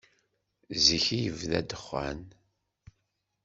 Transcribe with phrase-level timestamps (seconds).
[0.83, 2.21] Zik i yebda ddexxan.